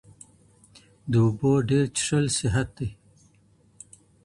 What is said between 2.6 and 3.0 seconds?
دی.